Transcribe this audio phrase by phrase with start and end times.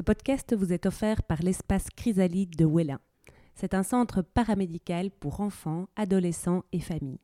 [0.00, 3.00] Ce podcast vous est offert par l'espace Chrysalide de Wellin.
[3.54, 7.20] C'est un centre paramédical pour enfants, adolescents et familles.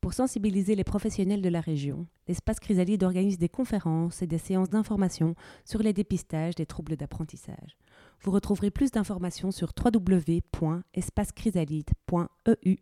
[0.00, 4.70] Pour sensibiliser les professionnels de la région, l'espace Chrysalide organise des conférences et des séances
[4.70, 7.76] d'information sur les dépistages des troubles d'apprentissage.
[8.20, 12.76] Vous retrouverez plus d'informations sur www.espacechrysalide.eu.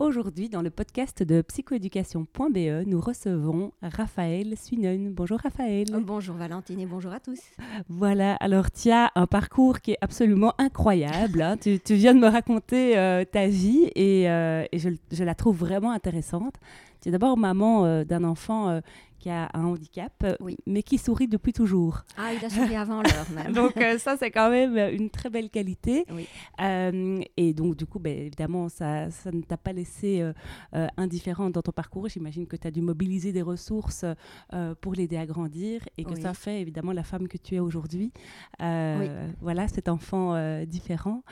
[0.00, 5.12] Aujourd'hui, dans le podcast de psychoéducation.be, nous recevons Raphaël Swinen.
[5.14, 5.86] Bonjour Raphaël.
[5.94, 7.38] Oh, bonjour Valentine et bonjour à tous.
[7.88, 11.40] Voilà, alors tu as un parcours qui est absolument incroyable.
[11.42, 11.56] hein.
[11.56, 15.36] Tu, tu viens de me raconter euh, ta vie et, euh, et je, je la
[15.36, 16.56] trouve vraiment intéressante.
[17.04, 18.80] Tu es d'abord maman euh, d'un enfant euh,
[19.18, 20.56] qui a un handicap, euh, Oui.
[20.66, 22.00] mais qui sourit depuis toujours.
[22.16, 23.52] Ah, il a souri avant l'heure même.
[23.52, 26.06] Donc euh, ça, c'est quand même une très belle qualité.
[26.10, 26.26] Oui.
[26.62, 30.22] Euh, et donc, du coup, ben, évidemment, ça, ça ne t'a pas laissé
[30.74, 32.08] euh, indifférente dans ton parcours.
[32.08, 34.06] J'imagine que tu as dû mobiliser des ressources
[34.80, 36.22] pour l'aider à grandir et que Oui.
[36.22, 38.12] ça fait évidemment la femme que tu es aujourd'hui.
[38.60, 41.22] Voilà, cet enfant différent.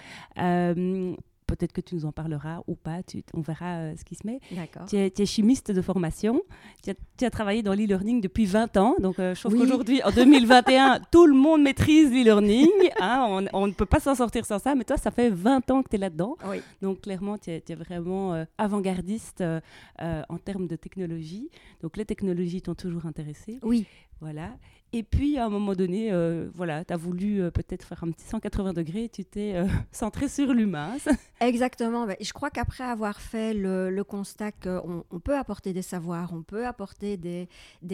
[1.52, 4.26] Peut-être que tu nous en parleras ou pas, tu- on verra euh, ce qui se
[4.26, 4.40] met.
[4.52, 4.86] D'accord.
[4.86, 6.40] Tu es, tu es chimiste de formation.
[6.82, 8.94] Tu as, tu as travaillé dans l'e-learning depuis 20 ans.
[9.00, 9.58] Donc, euh, je trouve Oui.
[9.60, 12.68] qu'aujourd'hui, en 2021, tout le monde maîtrise l'e-learning.
[13.00, 14.74] hein, on, on ne peut pas s'en sortir sans ça.
[14.74, 16.36] Mais toi, ça fait 20 ans que tu es là-dedans.
[16.48, 16.62] Oui.
[16.80, 19.44] Donc, clairement, tu es, vraiment euh, avant-gardiste
[20.00, 21.50] en termes de technologie.
[21.82, 23.58] Donc, les technologies t'ont toujours intéressé.
[23.62, 23.86] Oui.
[24.22, 24.56] Voilà.
[24.92, 28.12] Et puis, à un moment donné, euh, voilà, tu as voulu euh, peut-être faire un
[28.12, 29.08] petit 180 degrés.
[29.08, 30.96] Tu t'es euh, centré sur l'humain.
[31.40, 32.06] Exactement.
[32.06, 36.42] Ben, Je crois qu'après avoir fait le, constat qu'on on peut apporter des savoirs, on
[36.42, 37.48] peut apporter des,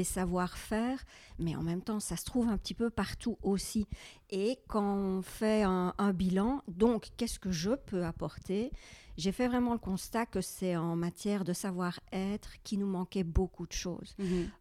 [0.04, 1.02] savoir-faire,
[1.38, 3.86] mais en même temps, ça se trouve un petit peu partout aussi.
[4.28, 8.70] Et quand on fait un bilan, donc qu'est-ce que je peux apporter?
[9.18, 13.66] J'ai fait vraiment le constat que c'est en matière de savoir-être qu'il nous manquait beaucoup
[13.66, 14.14] de choses.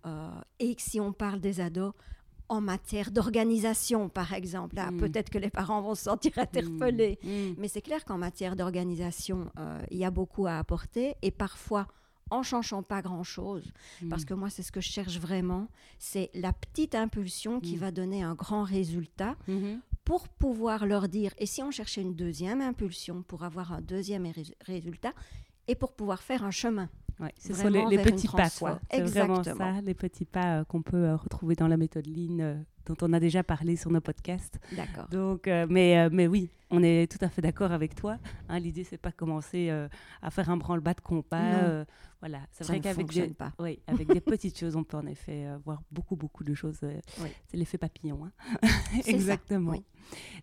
[0.06, 0.29] Euh,
[0.59, 1.94] et que si on parle des ados,
[2.50, 4.97] en matière d'organisation, par exemple, là, Mm.
[4.97, 7.19] peut-être que les parents vont se sentir interpellés.
[7.23, 7.53] Mm.
[7.59, 11.88] Mais c'est clair qu'en matière d'organisation, euh, il y a beaucoup à apporter et parfois
[12.29, 13.72] en changeant pas grand-chose,
[14.09, 17.90] parce que moi c'est ce que je cherche vraiment, c'est la petite impulsion qui va
[17.91, 19.79] donner un grand résultat Mhm.
[20.07, 24.25] Pour pouvoir leur dire, et si on cherchait une deuxième impulsion pour avoir un deuxième
[24.25, 25.12] rés- résultat,
[25.68, 26.88] et pour pouvoir faire un chemin.
[27.19, 28.79] Ouais, ce sont les, petits pas, quoi.
[28.90, 29.75] C'est vraiment Exactement.
[29.75, 32.56] ça, les petits pas euh, qu'on peut euh, retrouver dans la méthode Lean, euh,
[32.88, 34.59] dont on a déjà parlé sur nos podcasts.
[34.72, 35.08] D'accord.
[35.09, 38.18] Donc, euh, mais, euh, mais oui, on est tout à fait d'accord avec toi.
[38.50, 39.88] Hein, L'idée, c'est pas commencer euh,
[40.22, 41.86] à faire un branle-bas de compas.
[42.20, 43.53] Voilà, c'est vrai qu'avec des, pas.
[43.59, 46.80] oui, avec des petites choses, on peut en effet voir beaucoup, beaucoup de choses.
[47.22, 47.30] Oui.
[47.47, 48.26] C'est l'effet papillon.
[48.26, 48.31] hein.
[49.03, 49.72] Ça, Exactement.
[49.72, 49.84] oui.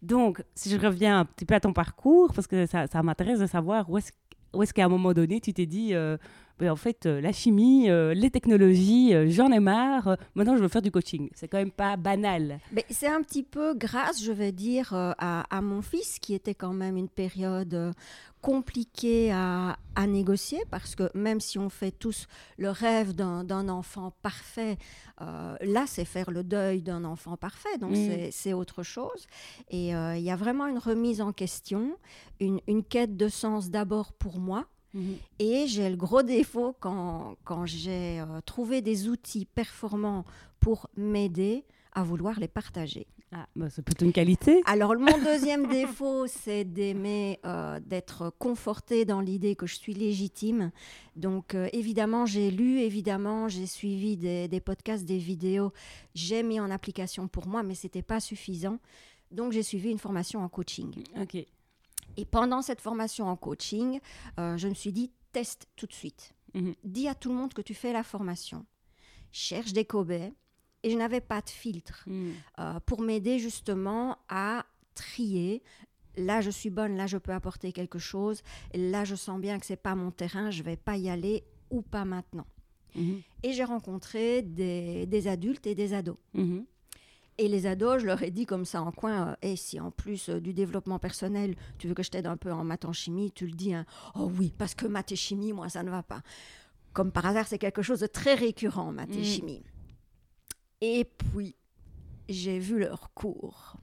[0.03, 3.41] Donc, si je reviens un petit peu à ton parcours, parce que ça, ça m'intéresse
[3.41, 4.13] de savoir où est-ce
[4.55, 6.17] où est-ce qu'à un moment donné, tu t'es dit, euh,
[6.59, 10.63] ben, en fait, euh, la chimie, euh, les technologies, euh, j'en ai marre, maintenant je
[10.63, 11.29] veux faire du coaching.
[11.35, 12.61] C'est quand même pas banal.
[12.73, 16.55] Mais c'est un petit peu grâce, je vais dire, à, à mon fils, qui était
[16.55, 17.93] quand même une période
[18.41, 22.27] compliquée à, à négocier, parce que même si on fait tous
[22.59, 24.77] le rêve d'un enfant parfait,
[25.23, 28.31] euh, là, c'est faire le deuil d'un enfant parfait, donc Mm.
[28.31, 29.27] c'est- autre chose.
[29.71, 31.97] Et euh, il y a vraiment une remise en question,
[32.39, 34.67] une, une quête de sens d'abord pour moi,
[35.39, 40.25] et j'ai le gros défaut quand, quand j'ai euh, trouvé des outils performants
[40.61, 43.07] pour m'aider à vouloir les partager.
[43.33, 44.63] Ah, bah, c'est plutôt une qualité.
[44.65, 50.71] Alors, mon deuxième défaut, c'est d'aimer, euh, d'être conforté dans l'idée que je suis légitime.
[51.17, 55.73] Donc, euh, évidemment, j'ai lu, évidemment, j'ai suivi des, des podcasts, des vidéos,
[56.15, 58.79] j'ai mis en application pour moi, mais ce n'était pas suffisant.
[59.33, 61.03] Donc, j'ai suivi une formation en coaching.
[61.21, 61.45] Ok.
[62.17, 64.01] Et pendant cette formation en coaching,
[64.39, 66.35] euh, je me suis dit, teste tout de suite.
[66.55, 66.75] Mhm.
[66.85, 68.65] Dis à tout le monde que tu fais la formation.
[69.33, 70.33] Cherche des cobayes.
[70.85, 72.31] Et je n'avais pas de filtre Mm.
[72.61, 75.63] euh, pour m'aider justement à trier.
[76.17, 78.43] Là, je suis bonne, là, je peux apporter quelque chose.
[78.75, 81.81] Là, je sens bien que c'est pas mon terrain, je vais pas y aller ou
[81.83, 82.47] pas maintenant.
[82.95, 83.23] Mhm.
[83.43, 86.19] Et j'ai rencontré des, des adultes et des ados.
[86.35, 86.67] Mhm.
[87.37, 90.29] Et les ados, je leur ai dit comme ça en coin, et si en plus
[90.29, 93.47] du développement personnel, tu veux que je t'aide un peu en maths en chimie, tu
[93.47, 93.87] le dis, hein.
[94.15, 96.23] oh oui, parce que maths et chimie, moi, ça ne va pas.
[96.93, 99.25] Comme par hasard, c'est quelque chose de très récurrent, maths et mm.
[99.25, 99.63] chimie.
[100.81, 101.57] Et puis,
[102.29, 103.79] j'ai vu leur cours.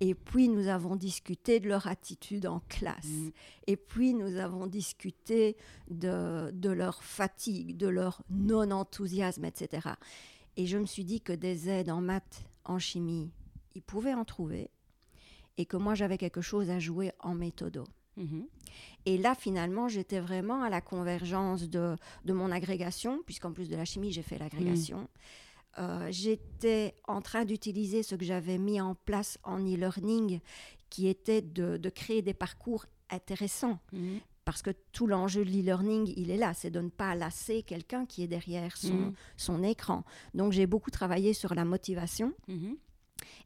[0.00, 3.06] Et puis, nous avons discuté de leur attitude en classe.
[3.06, 3.30] Mm.
[3.66, 5.56] Et puis, nous avons discuté
[5.90, 9.88] de, de leur fatigue, de leur non-enthousiasme, etc.
[10.58, 13.30] Et je me suis dit que des aides en maths, en chimie,
[13.74, 14.70] ils pouvaient en trouver.
[15.56, 17.84] Et que moi, j'avais quelque chose à jouer en méthodo.
[18.18, 18.46] Mm-hmm.
[19.06, 23.76] Et là, finalement, j'étais vraiment à la convergence de, de mon agrégation, puisqu'en plus de
[23.76, 25.00] la chimie, j'ai fait l'agrégation.
[25.00, 25.08] Mm.
[25.78, 30.40] Euh, j'étais en train d'utiliser ce que j'avais mis en place en e-learning,
[30.90, 33.78] qui était de, créer des parcours intéressants.
[33.92, 34.20] Mhm.
[34.44, 38.04] Parce que tout l'enjeu de l'e-learning, il est là, c'est de ne pas lasser quelqu'un
[38.04, 39.14] qui est derrière son, mhm.
[39.36, 40.04] son écran.
[40.34, 42.32] Donc j'ai beaucoup travaillé sur la motivation.
[42.48, 42.76] Mhm.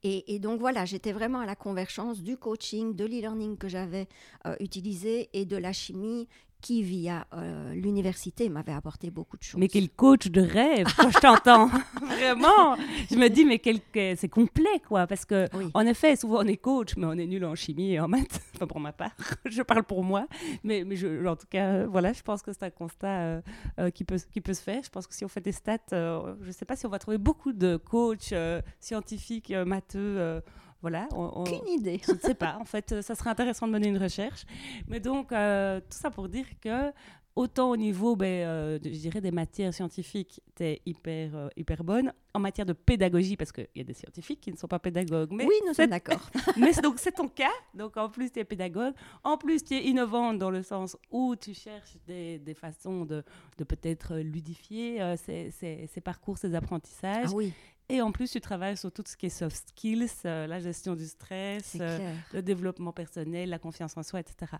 [0.02, 4.08] Et, donc voilà, j'étais vraiment à la convergence du coaching, de l'e-learning que j'avais
[4.46, 6.28] euh, utilisé et de la chimie
[6.60, 9.60] qui, via euh, l'université, m'avait apporté beaucoup de choses.
[9.60, 11.66] Mais quel coach de rêve quand je t'entends
[12.02, 12.76] Vraiment
[13.10, 13.80] Je me dis, mais quel...
[13.92, 15.06] c'est complet, quoi.
[15.06, 18.00] Parce que, en effet, souvent on est coach, mais on est nul en chimie et
[18.00, 18.40] en maths.
[18.58, 19.12] Enfin, pour ma part,
[19.44, 20.26] je parle pour moi.
[20.64, 23.40] Mais, mais je, en tout cas, voilà, je pense que c'est un constat euh,
[23.78, 24.82] euh, qui, peut, qui peut se faire.
[24.82, 26.98] Je pense que si on fait des stats, je ne sais pas si on va
[26.98, 28.34] trouver beaucoup de coachs
[28.80, 30.42] scientifiques, matheux
[30.80, 32.00] voilà, Aucune idée.
[32.06, 32.56] Je ne sais pas.
[32.60, 34.44] En fait, euh, ça serait intéressant de mener une recherche.
[34.86, 36.92] Mais donc, euh, tout ça pour dire que
[37.34, 42.12] autant au niveau, ben, euh, je dirais, des matières scientifiques, tu es hyper, hyper bonne.
[42.32, 45.32] En matière de pédagogie, parce qu'il y a des scientifiques qui ne sont pas pédagogues.
[45.32, 46.30] Mais oui, nous sommes d'accord.
[46.56, 47.50] mais donc, c'est ton cas.
[47.74, 48.94] Donc, en plus, tu es pédagogue.
[49.24, 53.24] En plus, tu es innovante dans le sens où tu cherches des, des façons de,
[53.56, 57.26] de peut-être ludifier ces, ces, ces, parcours, ces apprentissages.
[57.30, 57.52] Ah oui.
[57.90, 60.94] Et en plus, tu travailles sur tout ce qui est soft skills, euh, la gestion
[60.94, 64.52] du stress, euh, le développement personnel, la confiance en soi, etc.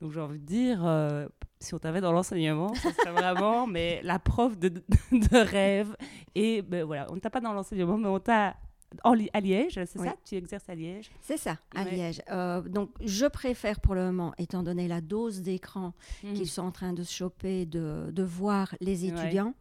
[0.00, 1.26] Donc j'ai envie de dire, euh,
[1.58, 5.96] si on t'avait dans l'enseignement, ça serait vraiment mais la prof de, de, rêve.
[6.36, 8.54] Et ben, voilà, on ne t'a pas dans l'enseignement, mais on t'a
[9.02, 10.14] à Liège, c'est ça?
[10.24, 11.10] Tu exerces à Liège?
[11.20, 12.22] C'est ça, à Liège.
[12.70, 15.92] donc, je préfère pour le moment, étant donné la dose d'écran
[16.22, 16.34] mmh.
[16.34, 19.54] qu'ils sont en train de se choper, de, de voir les étudiants.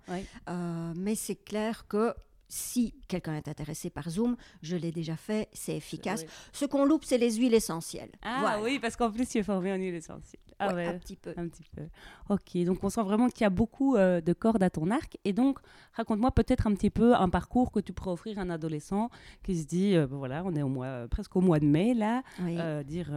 [0.96, 2.14] mais c'est clair que
[2.56, 6.26] si quelqu'un est intéressé par Zoom, je l'ai déjà fait, c'est efficace.
[6.54, 8.12] Ce qu'on loupe, c'est les huiles essentielles.
[8.22, 10.42] Ah oui, parce qu'en plus, tu es formé en huiles essentielles.
[10.58, 11.34] Ah ouais, un petit peu.
[11.36, 11.82] Un petit peu.
[12.30, 15.18] Ok, donc on sent vraiment qu'il y a beaucoup euh, de cordes à ton arc.
[15.26, 15.60] Et donc,
[15.92, 19.10] raconte-moi peut-être un petit peu un parcours que tu pourrais offrir à un adolescent
[19.44, 22.24] qui se dit, euh, voilà, on est au mois, presque au mois de mai là,
[22.40, 23.08] euh, dire,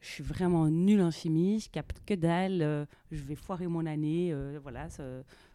[0.00, 4.36] je suis vraiment nul en chimie, je capte que dalle, je vais foirer mon année,
[4.62, 4.88] voilà.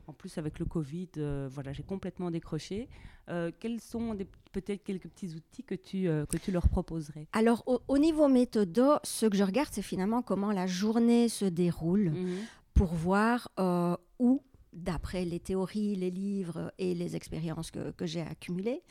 [0.09, 2.89] En plus, avec le Covid, euh, voilà, j'ai complètement décroché.
[3.29, 4.17] Euh, quels sont
[4.51, 8.99] peut-être quelques petits outils que tu, euh, que tu leur proposerais Alors, au, niveau méthode,
[9.03, 12.37] ce que je regarde, c'est finalement comment la journée se déroule mhm.
[12.73, 13.49] pour voir
[14.19, 14.41] où,
[14.73, 18.81] d'après les théories, les livres et les expériences que, que j'ai accumulées,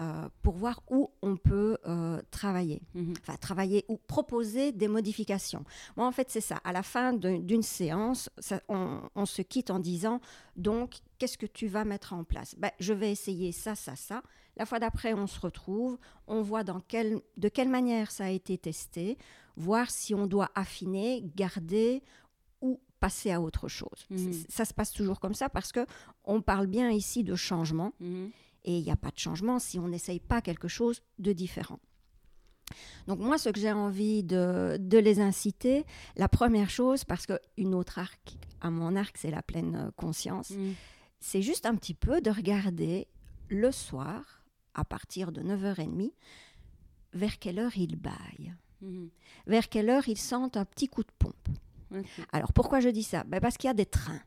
[0.00, 3.14] euh, pour voir où on peut euh, travailler, mhm.
[3.20, 5.64] enfin travailler ou proposer des modifications.
[5.96, 6.56] Moi, en fait, c'est ça.
[6.64, 8.28] À la fin d'une séance,
[8.68, 10.20] on, se quitte en disant
[10.56, 12.56] donc, qu'est-ce que tu vas mettre en place?
[12.58, 14.22] Ben, Je vais essayer ça, ça, ça.
[14.56, 15.96] La fois d'après, on se retrouve,
[16.26, 16.80] on voit dans
[17.36, 19.16] de quelle manière ça a été testé,
[19.56, 22.02] voir si on doit affiner, garder
[22.60, 24.06] ou passer à autre chose.
[24.10, 24.32] Mhm.
[24.48, 25.86] Ça se passe toujours comme ça parce que
[26.24, 27.92] on parle bien ici de changement.
[28.00, 28.30] Mhm.
[28.64, 31.78] Et il n'y a pas de changement si on n'essaye pas quelque chose de différent.
[33.06, 35.84] Donc moi, ce que j'ai envie de, les inciter,
[36.16, 40.72] la première chose, parce qu'une autre arc à mon arc, c'est la pleine conscience, mm.
[41.20, 43.06] c'est juste un petit peu de regarder
[43.48, 44.42] le soir,
[44.72, 46.12] à partir de 9h30,
[47.12, 49.10] vers quelle heure ils baillent, mm-hmm.
[49.46, 51.48] vers quelle heure ils sentent un petit coup de pompe.
[52.32, 53.22] Alors pourquoi je dis ça?
[53.24, 54.20] Ben Parce qu'il y a des trains.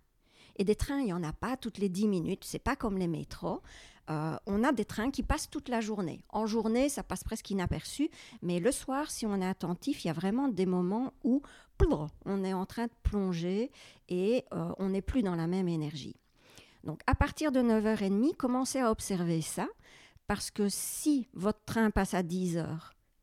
[0.58, 2.98] Et des trains, il n'y en a pas toutes les 10 minutes, c'est pas comme
[2.98, 3.62] les métros.
[4.10, 6.22] Euh, on a des trains qui passent toute la journée.
[6.30, 8.10] En journée, ça passe presque inaperçu,
[8.42, 11.42] mais le soir, si on est attentif, il y a vraiment des moments où
[12.26, 13.72] on est en train de plonger
[14.10, 16.16] et euh, on n'est plus dans la même énergie.
[16.84, 19.68] Donc à partir de 9h30, commencez à observer ça,
[20.28, 22.68] parce que si votre train passe à 10h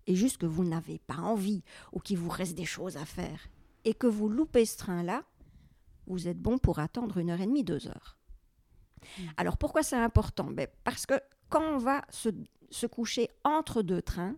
[0.07, 1.63] et juste que vous n'avez pas envie
[1.93, 3.49] ou qu'il vous reste des choses à faire
[3.85, 5.23] et que vous loupez ce train-là,
[6.07, 8.17] vous êtes bon pour attendre une heure et demie, deux heures.
[9.19, 9.23] Mm.
[9.37, 10.45] Alors pourquoi c'est important?
[10.45, 11.15] Ben, Parce que
[11.49, 14.35] quand on va se, coucher entre deux trains,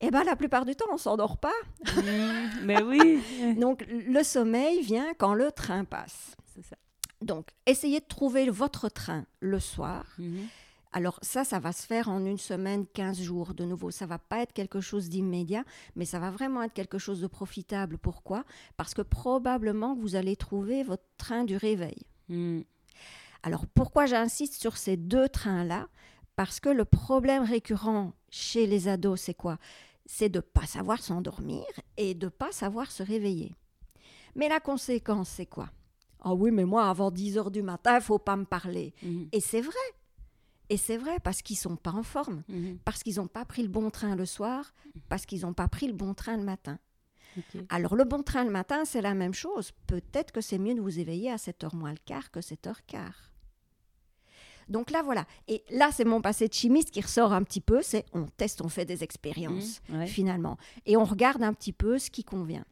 [0.00, 1.52] eh ben, la plupart du temps, on s'endort pas.
[1.96, 3.22] Mm, mais oui.
[3.60, 6.36] Donc, le sommeil vient quand le train passe.
[6.62, 6.76] Ça.
[7.20, 10.04] Donc, essayez de trouver votre train le soir.
[10.18, 10.46] Mm-hmm.
[10.96, 13.90] Alors ça, ça va se faire en une semaine, 15 jours de nouveau.
[13.90, 15.64] Ça va pas être quelque chose d'immédiat,
[15.96, 17.98] mais ça va vraiment être quelque chose de profitable.
[17.98, 18.44] Pourquoi?
[18.76, 21.96] Parce que probablement vous allez trouver votre train du réveil.
[22.28, 22.60] Mm.
[23.42, 25.88] Alors pourquoi j'insiste sur ces deux trains-là?
[26.36, 29.58] Parce que le problème récurrent chez les ados, c'est quoi?
[30.06, 31.64] C'est de ne pas savoir s'endormir
[31.96, 33.56] et de ne pas savoir se réveiller.
[34.36, 35.70] Mais la conséquence, c'est quoi?
[36.20, 38.94] Ah oui, mais moi, avant 10 heures du matin, il faut pas me parler.
[39.02, 39.28] Mhm.
[39.32, 39.74] Et c'est vrai.
[40.70, 42.78] Et c'est vrai parce qu'ils sont pas en forme, Mhm.
[42.84, 44.72] parce qu'ils n'ont pas pris le bon train le soir,
[45.08, 46.78] parce qu'ils n'ont pas pris le bon train le matin.
[47.68, 49.72] Alors le bon train le matin, c'est la même chose.
[49.88, 53.10] Peut-être que c'est mieux de vous éveiller à 7h moins le quart que 7h15.
[54.68, 55.26] Donc là, voilà.
[55.48, 57.82] Et là, c'est mon passé de chimiste qui ressort un petit peu.
[57.82, 59.98] C'est on teste, on fait des expériences, Mhm.
[59.98, 60.06] Ouais.
[60.06, 60.56] finalement.
[60.86, 62.64] Et on regarde un petit peu ce qui convient.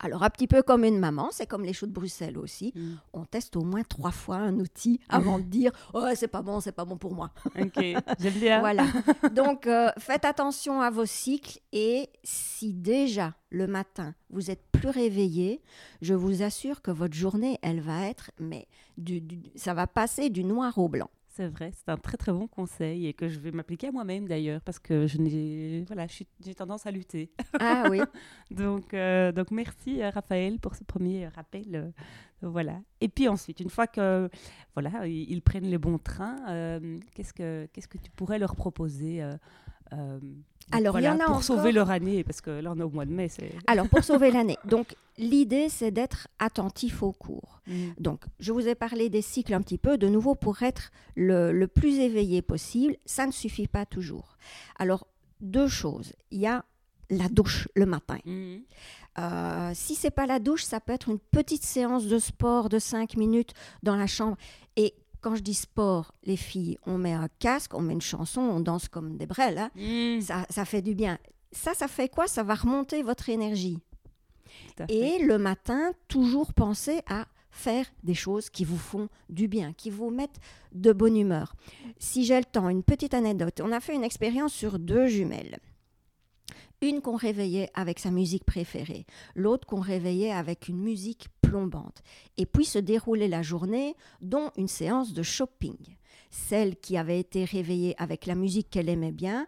[0.00, 2.72] Alors, un petit peu comme une maman, c'est comme les choux de Bruxelles aussi.
[2.76, 2.98] Mhm.
[3.12, 6.60] On teste au moins trois fois un outil avant de dire Oh, c'est pas bon,
[6.60, 7.30] c'est pas bon pour moi.
[7.60, 7.82] Ok,
[8.18, 8.60] j'aime bien.
[8.60, 8.86] Voilà.
[9.32, 14.88] Donc, euh, faites attention à vos cycles et si déjà le matin vous êtes plus
[14.90, 15.62] réveillé,
[16.00, 20.30] je vous assure que votre journée, elle va être, mais du, du- ça va passer
[20.30, 21.10] du noir au blanc.
[21.38, 24.26] C'est vrai, c'est un très très bon conseil et que je vais m'appliquer à moi-même
[24.26, 27.30] d'ailleurs parce que je n'ai voilà, j'ai tendance à lutter.
[27.60, 28.00] Ah oui.
[28.50, 31.92] Donc euh, donc merci euh, Raphaël pour ce premier euh, rappel.
[32.42, 32.80] voilà.
[33.00, 34.28] Et puis ensuite, une fois que
[34.74, 39.22] voilà, ils, prennent les bons trains, euh, qu'est-ce que qu'est-ce que tu pourrais leur proposer
[39.22, 40.18] euh,
[40.72, 42.78] Alors, il y voilà, en a pour encore- sauver leur année parce que là on
[42.78, 43.28] est au mois de mai,
[43.66, 44.56] Alors, pour sauver l'année.
[44.64, 47.60] Donc, l'idée, c'est d'être attentif aux cours.
[47.66, 47.88] Mm.
[47.98, 49.98] Donc, je vous ai parlé des cycles un petit peu.
[49.98, 54.36] De nouveau, pour être le, le plus éveillé possible, ça ne suffit pas toujours.
[54.78, 55.06] Alors,
[55.40, 56.12] deux choses.
[56.30, 56.64] Il y a
[57.10, 58.18] la douche le matin.
[58.24, 58.56] Mm.
[59.18, 62.78] Euh, si c'est pas la douche, ça peut être une petite séance de sport de
[62.78, 64.36] 5 minutes dans la chambre.
[65.28, 68.60] Quand je dis sport, les filles, on met un casque, on met une chanson, on
[68.60, 69.58] danse comme des brels.
[69.58, 69.70] hein.
[69.76, 70.22] Mm.
[70.22, 71.18] Ça, ça fait du bien.
[71.52, 72.26] Ça, ça fait quoi?
[72.26, 73.78] Ça va remonter votre énergie.
[74.88, 79.90] Et le matin, toujours penser à faire des choses qui vous font du bien, qui
[79.90, 80.40] vous mettent
[80.72, 81.54] de bonne humeur.
[81.98, 83.60] Si j'ai le temps, une petite anecdote.
[83.62, 85.58] On a fait une expérience sur deux jumelles.
[86.80, 89.04] Une qu'on réveillait avec sa musique préférée,
[89.34, 92.02] l'autre qu'on réveillait avec une musique plombante.
[92.36, 95.76] Et puis se déroulait la journée, dont une séance de shopping.
[96.30, 99.46] Celle qui avait été réveillée avec la musique qu'elle aimait bien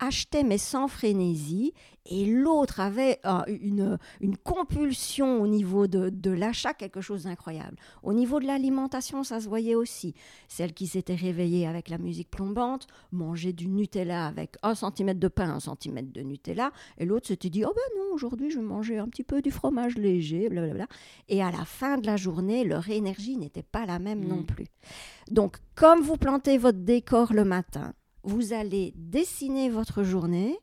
[0.00, 1.72] achetait mais sans frénésie
[2.06, 7.76] et l'autre avait euh, une, une compulsion au niveau de, de l'achat, quelque chose d'incroyable.
[8.02, 10.14] Au niveau de l'alimentation, ça se voyait aussi.
[10.48, 15.28] Celle qui s'était réveillée avec la musique plombante mangeait du Nutella avec un centimètre de
[15.28, 18.64] pain, un centimètre de Nutella, et l'autre s'était dit, oh ben non, aujourd'hui je vais
[18.64, 20.86] manger un petit peu du fromage léger, blablabla.
[21.28, 24.28] Et à la fin de la journée, leur énergie n'était pas la même Mm.
[24.28, 24.66] non plus.
[25.30, 30.58] Donc, comme vous plantez votre décor le matin, vous allez dessiner votre journée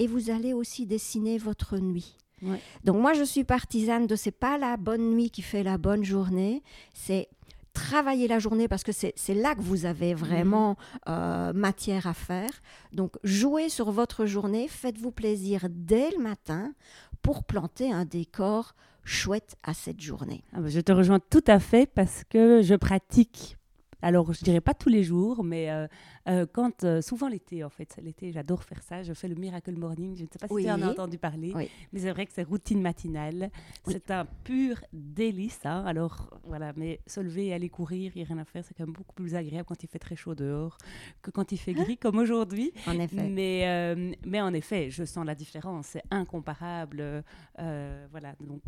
[0.00, 2.16] et vous allez aussi dessiner votre nuit.
[2.42, 2.58] Ouais.
[2.84, 6.04] Donc moi, je suis partisane de c'est pas la bonne nuit qui fait la bonne
[6.04, 6.62] journée,
[6.94, 7.28] c'est
[7.74, 10.76] travailler la journée parce que c'est là que vous avez vraiment
[11.08, 12.50] euh, matière à faire.
[12.92, 16.72] Donc jouez sur votre journée, faites-vous plaisir dès le matin
[17.20, 20.42] pour planter un décor chouette à cette journée.
[20.54, 23.58] Ah bah, je te rejoins tout à fait parce que je pratique.
[24.02, 25.86] Alors, je dirais pas tous les jours, mais euh,
[26.28, 29.02] euh, quand euh, souvent l'été, en fait, l'été, j'adore faire ça.
[29.02, 30.16] Je fais le Miracle Morning.
[30.16, 30.64] Je ne sais pas si Oui.
[30.64, 31.68] tu en as entendu parler, Oui.
[31.92, 33.50] mais c'est vrai que c'est routine matinale.
[33.86, 33.92] Oui.
[33.94, 35.60] C'est un pur délice.
[35.64, 35.84] hein.
[35.86, 38.64] Alors, voilà, mais se lever et aller courir, il n'y a rien à faire.
[38.64, 40.78] C'est quand même beaucoup plus agréable quand il fait très chaud dehors
[41.22, 42.72] que quand il fait gris, comme aujourd'hui.
[42.86, 43.28] En effet.
[43.28, 45.88] Mais, mais en effet, je sens la différence.
[45.88, 47.22] C'est incomparable.
[47.58, 48.34] Voilà.
[48.40, 48.62] Donc,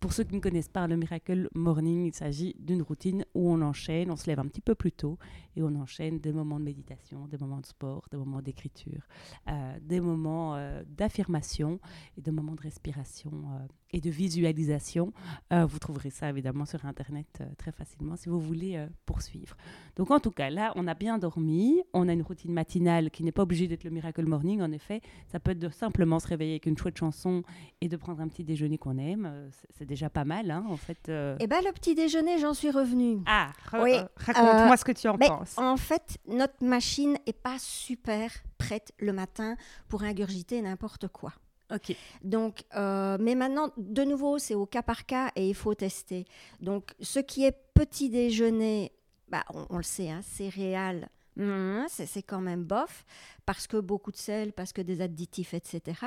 [0.00, 3.60] pour ceux qui ne connaissent pas le Miracle Morning, il s'agit d'une routine où on
[3.62, 5.18] enchaîne, on se lève un petit peu plus tôt
[5.56, 9.02] et on enchaîne des moments de méditation, des moments de sport, des moments d'écriture,
[9.48, 11.80] euh, des moments euh, d'affirmation
[12.16, 15.12] et des moments de respiration euh, et de visualisation.
[15.50, 19.56] Vous trouverez ça évidemment sur Internet très facilement si vous voulez poursuivre.
[19.96, 23.24] Donc en tout cas, là, on a bien dormi, on a une routine matinale qui
[23.24, 25.00] n'est pas obligée d'être le Miracle Morning, en effet.
[25.26, 27.42] Ça peut être de simplement se réveiller avec une chouette chanson
[27.80, 29.48] et de prendre un petit déjeuner qu'on aime.
[29.70, 31.08] C'est- déjà pas mal, hein, en fait.
[31.08, 33.18] Eh bien, le petit déjeuner, j'en suis revenue.
[33.26, 33.50] Ah,
[33.82, 33.94] Oui,
[34.40, 35.56] raconte-moi ce que tu en Mais penses.
[35.56, 39.56] en fait, notre machine est pas super prête le matin
[39.88, 41.32] pour ingurgiter n'importe quoi.
[41.72, 41.94] Ok.
[42.24, 46.24] Donc, euh, mais maintenant, de nouveau, c'est au cas par cas et il faut tester.
[46.60, 48.92] Donc, ce qui est petit déjeuner,
[49.28, 51.08] bah, on, on le sait, hein, céréales,
[51.88, 53.04] c'est c'est quand même bof,
[53.46, 55.98] parce que beaucoup de sel, parce que des additifs, etc.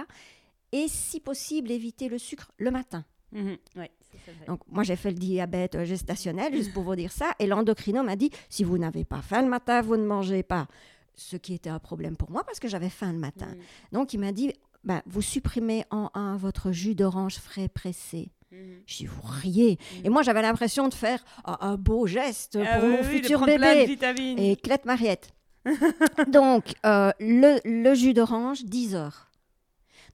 [0.72, 3.06] Et si possible, éviter le sucre le matin.
[3.34, 3.58] Mhm.
[3.75, 4.46] Ouais, ça, c'est vrai.
[4.46, 7.34] Donc, moi, j'ai fait le diabète euh, gestationnel, juste pour vous dire ça.
[7.40, 10.68] Et l'endocrino m'a dit si vous n'avez pas faim le matin, vous ne mangez pas.
[11.16, 13.48] Ce qui était un problème pour moi parce que j'avais faim le matin.
[13.48, 13.62] Mhm.
[13.92, 18.32] Donc, il m'a dit ben, vous supprimez en un votre jus d'orange frais pressé.
[18.52, 18.82] Mhm.
[18.86, 19.80] Je dis, vous riez.
[20.04, 23.04] Et moi, j'avais l'impression de faire ah, un beau geste Ah pour oui, mon oui,
[23.22, 23.98] futur bébé.
[24.38, 25.30] Et Clette Mariette.
[26.28, 29.30] Donc, euh, le, le jus d'orange, 10 heures.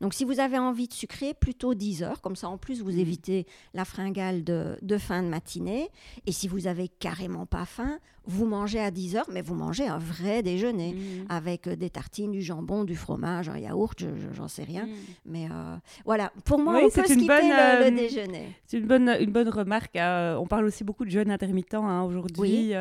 [0.01, 2.21] Donc, si vous avez envie de sucrer, plutôt 10 heures.
[2.21, 2.99] Comme ça, en plus, vous Mhm.
[2.99, 5.89] évitez la fringale de, de fin de matinée.
[6.25, 7.99] Et si vous avez carrément pas faim,
[8.29, 10.93] vous mangez à 10 heures, mais vous mangez un vrai déjeuner.
[10.93, 11.25] Mhm.
[11.29, 14.85] Avec euh, des tartines, du jambon, du fromage, un yaourt, je- je- j'en sais rien.
[14.85, 14.93] Mhm.
[15.25, 18.55] Mais euh, voilà, pour moi, Oui, on c'est peut skipper bonne, le, le euh, déjeuner.
[18.65, 19.95] C'est une bonne, une bonne remarque.
[19.95, 22.39] euh, on parle aussi beaucoup de jeûne intermittent hein, aujourd'hui.
[22.39, 22.73] Oui.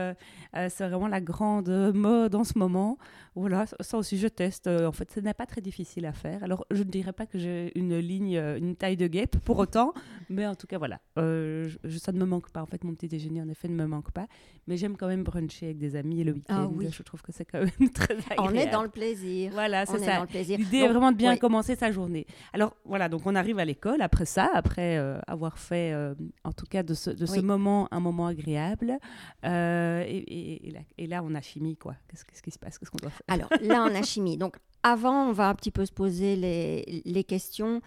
[0.70, 2.96] C'est vraiment la grande mode en ce moment.
[3.34, 4.66] Voilà, ça- aussi, je teste.
[4.66, 6.42] En fait, ce n'est pas très difficile à faire.
[6.42, 9.92] Alors, je ne dirais pas que j'ai une ligne, une taille de guêpe pour autant,
[10.28, 11.00] mais en tout cas, voilà.
[11.16, 12.62] Je- ça ne me manque pas.
[12.62, 14.26] En fait, mon petit déjeuner, en effet, ne me manque pas.
[14.66, 16.66] Mais j'aime quand même bruncher avec des amis le week-end.
[16.66, 16.88] Ah oui.
[16.90, 18.40] Je trouve que c'est quand même très agréable.
[18.40, 19.50] On est dans le plaisir.
[19.52, 20.56] Voilà, On c'est est ça.
[20.56, 21.38] L'idée est vraiment de bien oui.
[21.38, 22.26] commencer sa journée.
[22.52, 26.14] Alors voilà, donc on arrive à l'école après ça, après euh, avoir fait, euh,
[26.44, 27.42] en tout cas de ce, de ce Oui.
[27.42, 28.98] moment, un moment agréable.
[29.44, 31.94] Euh, et, et- et là, et là, on a chimie, quoi.
[32.08, 32.78] Qu'est-ce qui se passe?
[32.78, 33.22] Qu'est-ce qu'on doit faire?
[33.28, 34.36] Alors là, en chimie.
[34.36, 37.80] Donc avant, on va un petit peu se poser les, les questions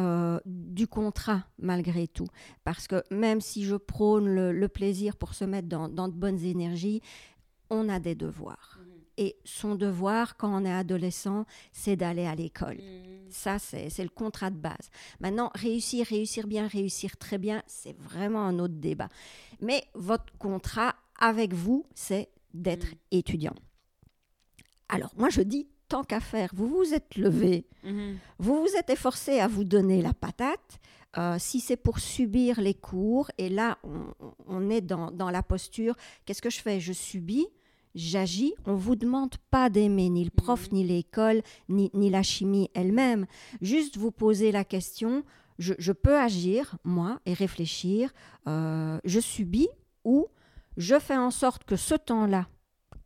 [0.00, 2.28] euh, du contrat malgré tout.
[2.64, 6.14] Parce que même si je prône le, le plaisir pour se mettre dans, dans de
[6.14, 7.00] bonnes énergies,
[7.68, 8.80] on a des devoirs.
[9.16, 12.78] Et son devoir, quand on est adolescent, c'est d'aller à l'école.
[13.28, 14.88] Ça, c'est c'est le contrat de base.
[15.20, 19.08] Maintenant, réussir, réussir bien, réussir très bien, c'est vraiment un autre débat.
[19.60, 22.98] Mais votre contrat avec vous, c'est d'être Mm.
[23.10, 23.54] étudiant.
[24.88, 28.16] Alors, moi, je dis, tant qu'à faire, vous vous êtes levé, Mhm.
[28.38, 30.78] vous vous êtes efforcé à vous donner la patate.
[31.18, 34.14] Euh, si c'est pour subir les cours, et là, on,
[34.46, 35.94] on est dans, dans la posture,
[36.24, 36.78] qu'est-ce que je fais?
[36.78, 37.48] Je subis,
[37.96, 38.54] j'agis.
[38.64, 42.70] On ne vous demande pas d'aimer ni le prof, ni l'école, ni, ni la chimie
[42.74, 43.26] elle-même.
[43.60, 45.24] Juste vous poser la question,
[45.58, 48.12] je, je peux agir, moi, et réfléchir,
[48.46, 49.68] euh, je subis
[50.04, 50.28] ou
[50.76, 52.46] je fais en sorte que ce temps-là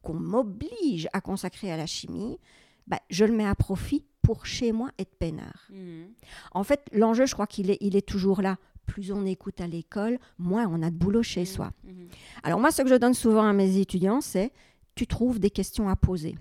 [0.03, 2.39] qu'on m'oblige à consacrer à la chimie,
[2.87, 5.67] bah, je le mets à profit pour chez moi être peinard.
[5.71, 6.09] Mhm.
[6.53, 8.59] En fait, l'enjeu, je crois qu'il est, il est toujours là.
[8.87, 11.73] Plus on écoute à l'école, moins on a de boulot chez soi.
[11.85, 12.09] Mhm.
[12.43, 14.53] Alors moi, ce que je donne souvent à mes étudiants, c'est
[14.95, 16.37] tu trouves des questions à poser.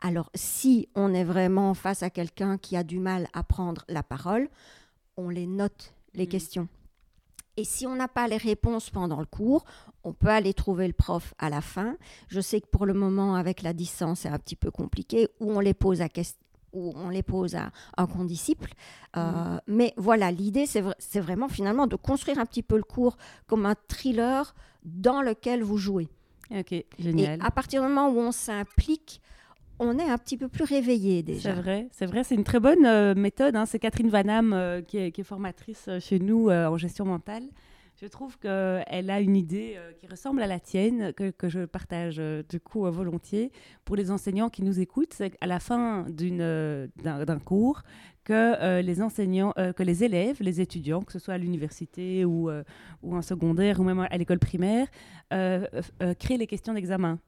[0.00, 4.02] Alors si on est vraiment face à quelqu'un qui a du mal à prendre la
[4.02, 4.48] parole,
[5.16, 6.28] on les note, les Mhm.
[6.30, 6.68] questions.
[7.56, 9.64] Et si on n'a pas les réponses pendant le cours,
[10.02, 11.96] on peut aller trouver le prof à la fin.
[12.28, 15.52] Je sais que pour le moment, avec la distance, c'est un petit peu compliqué, ou
[15.52, 16.38] on les pose à question
[16.76, 18.72] où on les pose à un condisciple.
[19.16, 22.82] Euh, Mais voilà, l'idée, c'est vra- c'est vraiment finalement de construire un petit peu le
[22.82, 26.08] cours comme un thriller dans lequel vous jouez.
[26.50, 27.38] Ok, Et génial.
[27.44, 29.20] à partir du moment où on s'implique,
[29.78, 31.52] on est un petit peu plus réveillé C'est déjà.
[31.54, 33.56] vrai, c'est vrai, c'est une très bonne euh, méthode.
[33.56, 33.66] hein.
[33.66, 37.04] C'est Catherine Vanham euh, qui, est, qui est formatrice euh, chez nous euh, en gestion
[37.04, 37.44] mentale.
[38.00, 42.20] Je trouve qu'elle a une idée qui ressemble à la tienne, que, que je partage
[42.48, 43.52] du coup volontiers
[43.84, 45.12] pour les enseignants qui nous écoutent.
[45.14, 46.38] C'est qu'à la fin d'une,
[47.04, 47.82] d'un, d'un cours,
[48.24, 52.50] que les enseignants, que les élèves, les étudiants, que ce soit à l'université ou,
[53.04, 54.88] ou en secondaire ou même à l'école primaire,
[55.30, 57.20] créent les questions d'examen.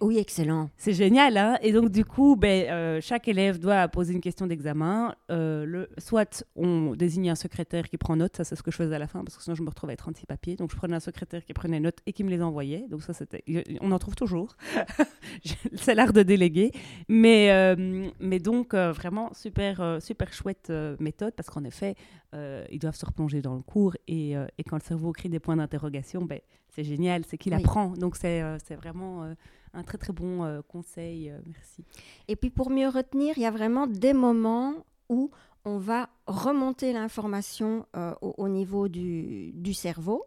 [0.00, 0.70] Oui, excellent.
[0.76, 4.46] C'est génial, hein Et donc, du coup, ben, euh, chaque élève doit poser une question
[4.46, 5.14] d'examen.
[5.30, 8.94] Euh, soit on désigne un secrétaire qui prend note, ça c'est ce que je faisais
[8.94, 10.56] à la fin, parce que sinon je me retrouvais à 36 papiers.
[10.56, 12.86] Donc, je prenais un secrétaire qui prenait note et qui me les envoyait.
[12.88, 13.44] Donc, ça, c'était.
[13.80, 14.56] On en trouve toujours.
[15.74, 16.72] c'est l'art de déléguer.
[17.08, 21.94] Mais, euh, mais donc, vraiment, super, super chouette méthode, parce qu'en effet,
[22.34, 23.96] euh, ils doivent se replonger dans le cours.
[24.06, 27.54] Et, euh, et quand le cerveau crée des points d'interrogation, ben, c'est génial, c'est qu'il
[27.54, 27.60] Oui.
[27.60, 27.88] apprend.
[27.90, 29.34] Donc, c'est euh, vraiment.
[29.74, 31.84] un très très bon conseil, merci.
[32.26, 34.74] Et puis pour mieux retenir, il y a vraiment des moments
[35.10, 35.30] où
[35.64, 37.84] on va remonter l'information
[38.22, 40.24] au, au niveau du, du cerveau.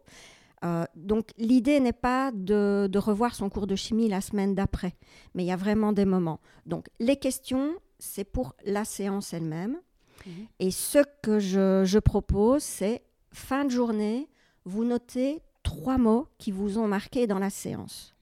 [0.64, 4.94] Euh, donc l'idée n'est pas de, de revoir son cours de chimie la semaine d'après,
[5.34, 6.38] mais il y a vraiment des moments.
[6.66, 9.76] Donc les questions, c'est pour la séance elle-même.
[10.58, 14.28] Et ce que je, je propose, c'est fin de journée,
[14.64, 18.14] vous notez trois mots qui vous ont marqué dans la séance.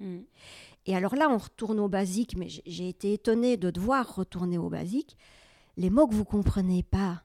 [0.86, 4.68] Et alors là, on retourne au basique, mais j'ai- été étonnée de devoir retourner au
[4.70, 5.16] basique.
[5.76, 7.22] Les mots que vous comprenez pas,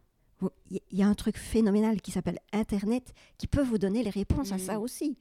[0.70, 4.52] il y, a un truc phénoménal qui s'appelle Internet qui peut vous donner les réponses
[4.52, 4.82] à ça Mhm.
[4.82, 5.18] aussi.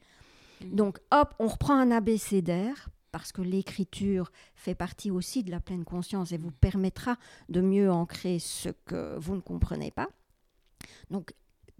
[0.61, 0.75] Mhm.
[0.75, 5.85] Donc, hop, on reprend un abécédaire parce que l'écriture fait partie aussi de la pleine
[5.85, 7.15] conscience et vous permettra
[7.47, 10.09] de mieux ancrer ce que vous ne comprenez pas.
[11.09, 11.31] Donc,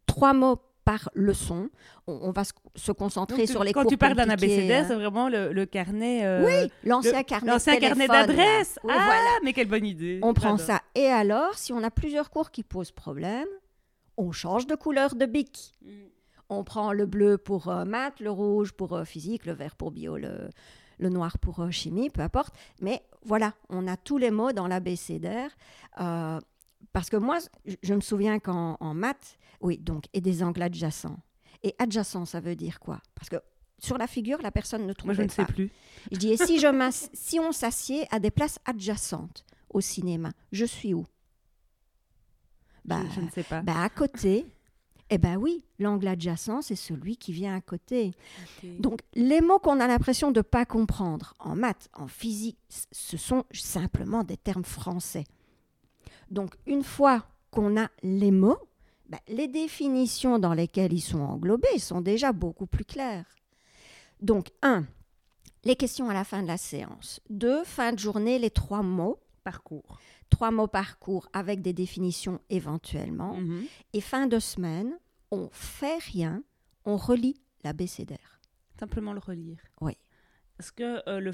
[0.05, 1.69] trois mots par leçon.
[2.07, 4.87] On, va se, concentrer sur les quand cours tu parles d'un abécédaire, hein.
[4.87, 6.25] c'est vraiment le, carnet.
[6.25, 7.51] Euh, oui, l'ancien carnet.
[7.51, 8.79] L'ancien carnet d'adresse.
[8.83, 9.39] ah, voilà.
[9.43, 10.21] mais quelle bonne idée.
[10.23, 10.83] On prend ça.
[10.95, 13.49] Et alors, si on a plusieurs cours qui posent problème,
[14.15, 15.73] on change de couleur de bic.
[15.81, 15.89] Mm.
[16.47, 19.91] On prend le bleu pour euh, maths, le rouge pour euh, physique, le vert pour
[19.91, 20.49] bio, le,
[20.97, 22.53] le noir pour euh, chimie, peu importe.
[22.81, 25.51] Mais voilà, on a tous les mots dans l'abécédaire.
[25.99, 26.39] Euh,
[26.93, 27.39] parce que moi,
[27.83, 31.19] je me souviens qu'en maths, oui, donc, et des angles adjacents.
[31.63, 33.01] Et adjacent, ça veut dire quoi?
[33.15, 33.37] Parce que
[33.79, 35.21] sur la figure, la personne ne trouve pas.
[35.21, 35.71] Moi, je ne sais plus.
[36.11, 40.65] Je dis, et si, je si on s'assied à des places adjacentes au cinéma, je
[40.65, 41.05] suis où?
[42.85, 43.61] Bah, je, ne sais pas.
[43.61, 44.45] Bah, à côté,
[45.09, 48.13] eh bien oui, l'angle adjacent, c'est celui qui vient à côté.
[48.79, 52.57] Donc les mots qu'on a l'impression de ne pas comprendre en maths, en physique,
[52.91, 55.25] ce sont simplement des termes français.
[56.31, 58.57] Donc une fois qu'on a les mots,
[59.07, 63.35] ben, les définitions dans lesquelles ils sont englobés sont déjà beaucoup plus claires.
[64.21, 64.85] Donc un,
[65.63, 67.19] les questions à la fin de la séance.
[67.29, 69.19] Deux, fin de journée, les trois mots.
[69.45, 73.35] Parcours trois mots par cours avec des définitions éventuellement.
[73.35, 73.65] Mhm.
[73.93, 74.97] Et fin de semaine,
[75.31, 76.43] on fait rien,
[76.85, 78.41] on relit l'abécédaire.
[78.79, 79.59] Simplement le relire.
[79.81, 79.93] Oui.
[80.59, 81.33] Est-ce que euh, le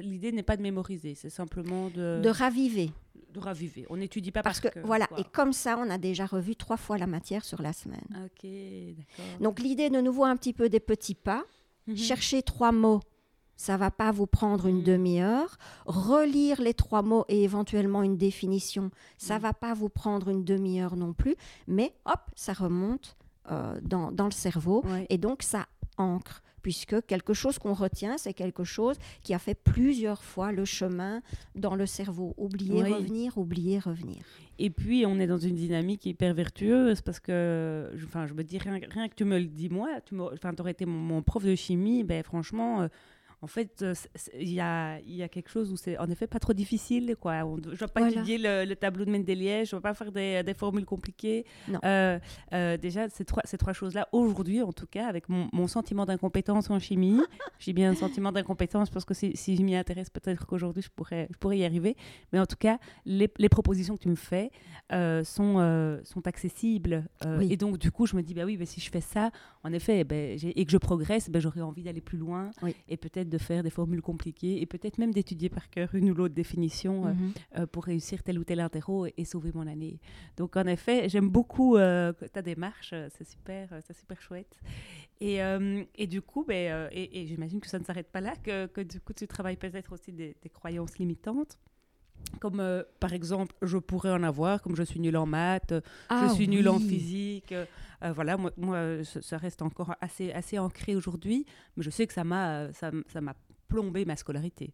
[0.00, 2.20] l'idée n'est pas de mémoriser, c'est simplement de...
[2.22, 2.90] De raviver.
[3.32, 3.86] De raviver.
[3.90, 6.96] On n'étudie pas parce, que, Voilà, et comme ça, on a déjà revu trois fois
[6.96, 8.06] la matière sur la semaine.
[8.24, 8.48] Ok,
[8.96, 9.40] d'accord.
[9.40, 11.44] Donc l'idée de nouveau un petit peu des petits pas,
[11.86, 11.96] mhm.
[11.96, 13.00] chercher trois mots
[13.56, 14.84] ça va pas vous prendre une mm.
[14.84, 15.58] demi-heure.
[15.86, 19.42] Relire les trois mots et éventuellement une définition, ça mm.
[19.42, 21.36] va pas vous prendre une demi-heure non plus.
[21.66, 23.16] Mais hop, ça remonte
[23.50, 25.66] euh, dans, le cerveau et donc ça
[25.98, 30.64] ancre puisque quelque chose qu'on retient, c'est quelque chose qui a fait plusieurs fois le
[30.64, 31.22] chemin
[31.54, 32.34] dans le cerveau.
[32.36, 34.16] Oublier, revenir, oublier, revenir.
[34.58, 38.58] Et puis, on est dans une dynamique hyper vertueuse parce que, enfin, je me dis,
[38.58, 40.16] rien, que tu me le dis moi, tu
[40.58, 42.82] aurais été mon, prof de chimie, ben franchement...
[42.82, 42.88] Euh,
[43.46, 43.94] en fait, euh,
[44.40, 47.14] il y a, y a, quelque chose où c'est en effet pas trop difficile.
[47.20, 47.42] Quoi.
[47.42, 50.42] je ne dois pas étudier le, tableau de Mendeleïev, je ne dois pas faire des,
[50.42, 51.44] des formules compliquées.
[51.84, 52.18] Euh,
[52.52, 56.06] euh, déjà, ces trois, ces trois choses-là, aujourd'hui en tout cas, avec mon, mon sentiment
[56.06, 57.20] d'incompétence en chimie,
[57.60, 60.90] j'ai bien un sentiment d'incompétence parce que si, si je m'y intéresse, peut-être qu'aujourd'hui je
[60.90, 61.96] pourrais, je pourrais y arriver.
[62.32, 64.50] Mais en tout cas, les, les propositions que tu me fais
[64.90, 67.04] sont, sont accessibles.
[67.42, 69.30] Et donc, du coup, je me dis, bah oui, bah, si je fais ça,
[69.62, 72.50] en effet, ben, et que je progresse, ben, j'aurais envie d'aller plus loin
[72.88, 76.14] et peut-être de faire des formules compliquées et peut-être même d'étudier par cœur une ou
[76.14, 77.32] l'autre définition euh, mhm.
[77.58, 80.00] euh, pour réussir tel ou tel interro et, sauver mon année.
[80.36, 84.60] Donc en effet, j'aime beaucoup euh, ta démarche, c'est super, c'est super chouette.
[85.20, 85.38] Et,
[85.94, 89.00] et, du coup, ben, et, j'imagine que ça ne s'arrête pas là, que, que, du
[89.00, 91.58] coup tu travailles peut-être aussi des, des croyances limitantes
[92.40, 92.62] comme
[92.98, 96.48] par exemple, je pourrais en avoir, comme je suis nulle en maths, je ah suis
[96.48, 97.54] nulle en physique.
[98.02, 102.12] Euh, voilà, moi, moi ça, reste encore assez, assez ancré aujourd'hui, mais je sais que
[102.12, 103.34] ça m'a, ça, ça m'a
[103.68, 104.72] plombé ma scolarité.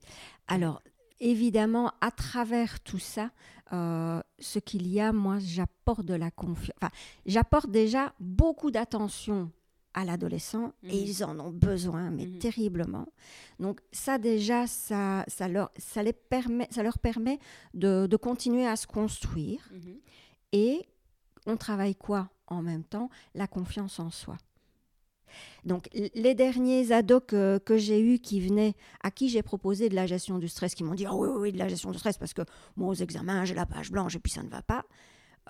[0.49, 0.83] Alors,
[1.21, 3.31] évidemment, à travers tout ça,
[3.73, 6.77] euh, ce qu'il y a, moi, j'apporte de la confiance.
[6.81, 6.93] Enfin,
[7.25, 9.51] j'apporte déjà beaucoup d'attention
[9.95, 11.07] à l'adolescent et mhm.
[11.07, 12.39] ils en ont besoin, mais mhm.
[12.39, 13.07] terriblement.
[13.61, 17.39] Donc ça déjà, ça, ça, leur, ça, les permet, ça leur permet
[17.75, 19.69] de, de continuer à se construire.
[19.73, 19.97] Mhm.
[20.53, 20.87] Et
[21.47, 22.31] on travaille quoi?
[22.53, 24.37] En même temps La confiance en soi.
[25.65, 30.07] Donc, les derniers ados que, j'ai eus qui venaient, à qui j'ai proposé de la
[30.07, 32.35] gestion du stress, qui m'ont dit Ah oui, oui, de la gestion du stress, parce
[32.35, 32.43] que
[32.77, 34.85] moi, aux examens, j'ai la page blanche et puis ça ne va pas.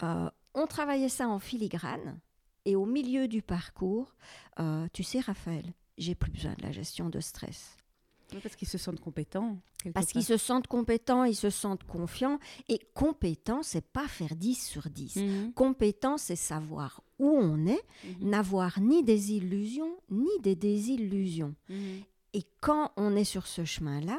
[0.03, 2.21] Euh, on travaillait ça en filigrane.
[2.65, 4.15] Et au milieu du parcours,
[4.61, 7.77] euh, tu sais, Raphaël, j'ai plus besoin de la gestion de stress.
[8.41, 9.59] Parce qu'ils se sentent compétents.
[9.95, 12.39] Parce qu'ils se sentent compétents, ils se sentent confiants.
[12.69, 15.17] Et compétent, c'est pas faire 10 sur 10.
[15.17, 15.53] Mhm.
[15.55, 18.31] Compétent, c'est savoir où on est, mhm.
[18.31, 21.55] n'avoir ni des illusions, ni des désillusions.
[21.69, 22.03] Mhm.
[22.35, 24.19] Et quand on est sur ce chemin-là,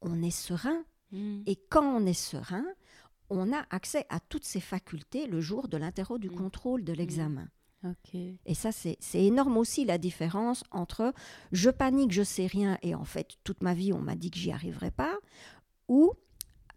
[0.00, 0.84] on est serein.
[1.46, 2.66] Et quand on est serein,
[3.30, 7.48] on a accès à toutes ces facultés le jour de l'interro du contrôle de l'examen.
[8.44, 11.12] Et ça, c'est énorme aussi la différence entre
[11.52, 14.38] je panique, je sais rien, et en fait, toute ma vie, on m'a dit que
[14.38, 15.16] j'y arriverais pas,
[15.86, 16.12] ou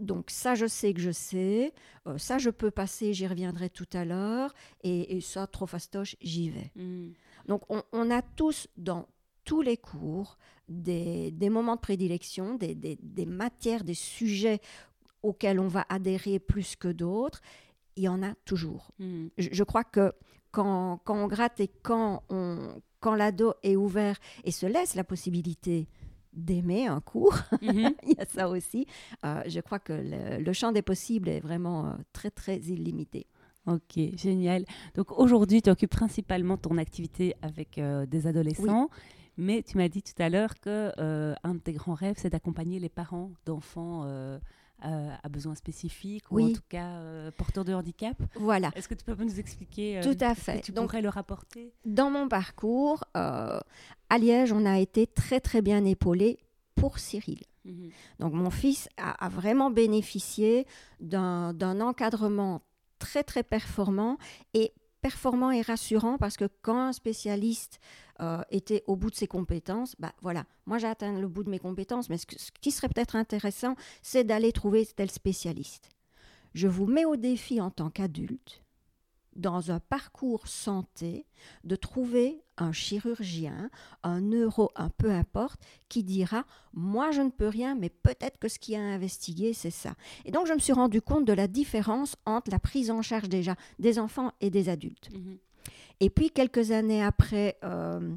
[0.01, 1.73] donc ça, je sais que je sais,
[2.07, 6.49] euh, ça, je peux passer, j'y reviendrai tout à l'heure, et, ça, trop fastoche, j'y
[6.49, 6.71] vais.
[6.75, 7.11] Hmm.
[7.47, 9.07] Donc on, a tous dans
[9.43, 10.37] tous les cours
[10.69, 14.59] des, moments de prédilection, des, des, matières, des sujets
[15.23, 17.41] auxquels on va adhérer plus que d'autres.
[17.95, 18.91] Il y en a toujours.
[18.99, 19.27] Hmm.
[19.37, 20.13] je, crois que
[20.51, 25.87] quand, on gratte et quand, on, quand l'ado est ouvert et se laisse la possibilité
[26.33, 27.93] d'aimer un cours, mhm.
[28.03, 28.85] il y a ça aussi.
[29.25, 33.27] Euh, je crois que le, champ des possibles est vraiment euh, très, très illimité.
[33.67, 34.65] Ok, génial.
[34.95, 38.89] Donc aujourd'hui, tu occupes principalement ton activité avec euh, des adolescents,
[39.37, 42.31] mais tu m'as dit tout à l'heure que euh, un de tes grands rêves, c'est
[42.31, 44.39] d'accompagner les parents d'enfants euh,
[44.81, 48.17] à besoins spécifiques ou en tout cas porteurs de handicap.
[48.35, 48.71] Voilà.
[48.75, 50.59] Est-ce que tu peux nous expliquer Tout à fait.
[50.59, 51.73] Que tu pourrais leur apporter?
[51.85, 56.39] Dans mon parcours, à Liège, on a été très très bien épaulé
[56.75, 57.41] pour Cyril.
[57.65, 57.91] Mhm.
[58.19, 60.65] Donc mon fils a, a vraiment bénéficié
[60.99, 62.61] d'un encadrement
[63.01, 64.17] très très performant
[64.53, 67.79] et performant et rassurant parce que quand un spécialiste
[68.21, 71.49] euh, était au bout de ses compétences, bah voilà, moi j'ai atteint le bout de
[71.49, 75.89] mes compétences, mais ce, ce qui serait peut-être intéressant, c'est d'aller trouver tel spécialiste.
[76.53, 78.63] Je vous mets au défi en tant qu'adulte
[79.35, 81.25] dans un parcours santé
[81.63, 83.69] de trouver un chirurgien,
[84.03, 88.47] un neuro, un peu importe, qui dira moi je ne peux rien, mais peut-être que
[88.47, 89.93] ce qui a investigué c'est ça.
[90.25, 93.29] Et donc je me suis rendu compte de la différence entre la prise en charge
[93.29, 95.09] déjà des enfants et des adultes.
[95.13, 95.37] Mhm.
[95.99, 98.15] Et puis quelques années après euh,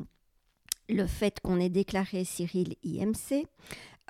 [0.88, 3.46] le fait qu'on ait déclaré Cyril IMC,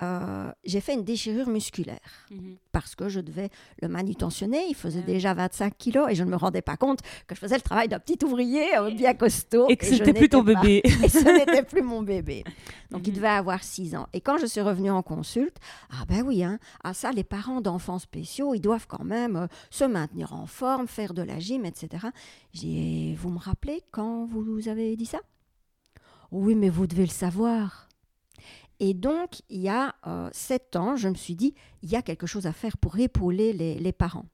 [0.01, 2.57] euh, j'ai fait une déchirure musculaire mhm.
[2.73, 3.49] parce que je devais
[3.81, 4.65] le manutentionner.
[4.67, 7.55] Il faisait déjà 25 kilos et je ne me rendais pas compte que je faisais
[7.55, 9.67] le travail d'un petit ouvrier euh, bien costaud.
[9.69, 10.81] Et que ce n'était plus ton bébé.
[11.03, 12.43] et ce n'était plus mon bébé.
[12.91, 13.15] Donc il mhm.
[13.15, 14.07] devait avoir 6 ans.
[14.11, 15.57] Et quand je suis revenue en consulte,
[15.91, 19.47] ah ben oui, hein, ah ça, les parents d'enfants spéciaux, ils doivent quand même euh,
[19.69, 22.07] se maintenir en forme, faire de la gym, etc.
[22.51, 25.19] J'ai vous me rappelez quand vous avez dit ça?
[26.31, 27.87] Oui, mais vous devez le savoir.
[28.79, 32.01] Et donc, il y a euh, sept ans, je me suis dit, il y a
[32.01, 34.25] quelque chose à faire pour épauler les, parents.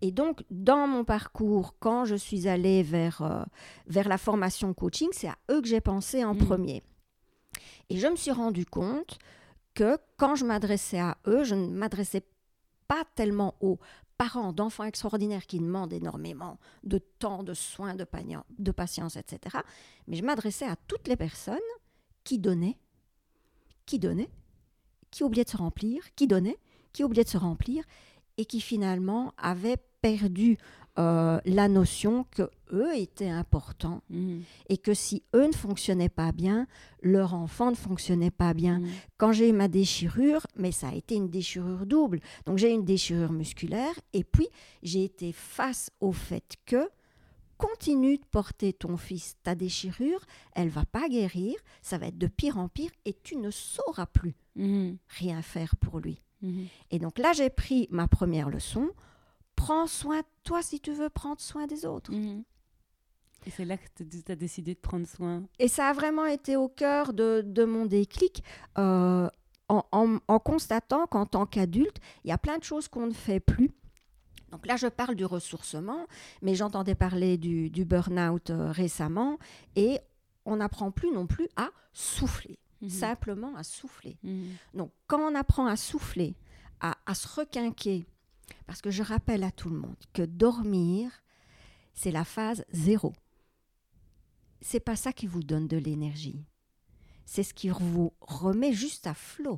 [0.00, 3.44] Et donc, dans mon parcours, quand je suis allée vers, euh,
[3.86, 6.38] vers la formation coaching, c'est à eux que j'ai pensé en mmh.
[6.38, 6.82] premier.
[7.88, 9.18] Et je me suis rendu compte
[9.74, 12.24] que quand je m'adressais à eux, je ne m'adressais
[12.88, 13.78] pas tellement aux
[14.18, 18.06] parents d'enfants extraordinaires qui demandent énormément de temps, de soins, de,
[18.58, 19.56] de patience, etc.
[20.06, 21.58] Mais je m'adressais à toutes les personnes
[22.22, 22.78] qui donnaient
[23.86, 24.30] qui donnait,
[25.10, 26.58] qui oubliait de se remplir, qui donnait,
[26.92, 27.84] qui oubliait de se remplir,
[28.38, 30.58] et qui finalement avait perdu
[30.98, 34.40] euh, la notion que eux étaient importants mmh.
[34.68, 36.66] et que si eux ne fonctionnaient pas bien,
[37.00, 38.80] leur enfant ne fonctionnait pas bien.
[38.80, 38.88] Mmh.
[39.16, 42.20] Quand j'ai eu ma déchirure, mais ça a été une déchirure double.
[42.44, 44.48] Donc j'ai eu une déchirure musculaire et puis
[44.82, 46.90] j'ai été face au fait que
[47.62, 50.20] continue de porter ton fils ta déchirure,
[50.54, 54.06] elle va pas guérir, ça va être de pire en pire et tu ne sauras
[54.06, 54.96] plus mhm.
[55.08, 56.20] rien faire pour lui.
[56.42, 56.66] Mhm.
[56.90, 58.90] Et donc là, j'ai pris ma première leçon.
[59.54, 62.12] Prends soin de toi si tu veux prendre soin des autres.
[62.12, 62.42] Mhm.
[63.46, 65.44] Et c'est là que tu as décidé de prendre soin.
[65.58, 68.42] Et ça a vraiment été au cœur de, mon déclic.
[68.78, 69.28] Euh,
[69.68, 69.84] en,
[70.28, 73.70] en, constatant qu'en tant qu'adulte, il y a plein de choses qu'on ne fait plus
[74.52, 76.06] donc là, je parle du ressourcement,
[76.42, 79.38] mais j'entendais parler du, burn-out euh, récemment
[79.76, 79.98] et
[80.44, 82.90] on n'apprend plus non plus à souffler, mhm.
[82.90, 84.18] simplement à souffler.
[84.22, 84.50] Mhm.
[84.74, 86.36] Donc quand on apprend à souffler,
[86.80, 88.04] à, à, se requinquer,
[88.66, 91.10] parce que je rappelle à tout le monde que dormir,
[91.94, 93.14] c'est la phase zéro.
[94.60, 96.44] C'est pas ça qui vous donne de l'énergie.
[97.24, 99.56] C'est ce qui vous remet juste à flot.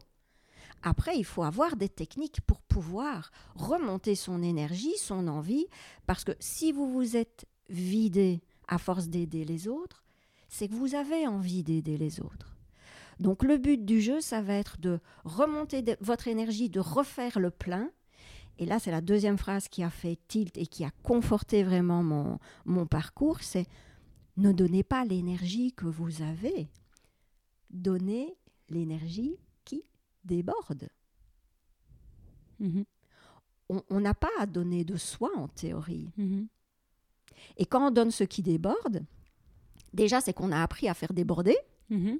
[0.87, 5.66] Après, il faut avoir des techniques pour pouvoir remonter son énergie, son envie,
[6.07, 10.05] parce que si vous vous êtes vidé à force d'aider les autres,
[10.51, 12.55] c'est que vous avez envie d'aider les autres.
[13.18, 17.51] Donc le but du jeu, ça va être de remonter votre énergie, de refaire le
[17.51, 17.90] plein.
[18.59, 22.03] Et là, c'est la deuxième phrase qui a fait tilt et qui a conforté vraiment
[22.03, 23.66] mon, mon parcours, c'est
[24.37, 26.68] ne donnez pas l'énergie que vous avez,
[27.70, 28.37] donnez
[28.68, 29.38] l'énergie
[30.24, 30.88] déborde.
[32.60, 32.84] Mhm.
[33.68, 36.12] On n'a pas à donner de soi en théorie.
[36.16, 36.46] Mhm.
[37.56, 39.04] Et quand on donne ce qui déborde,
[39.92, 41.56] déjà c'est qu'on a appris à faire déborder.
[41.90, 42.18] Mhm.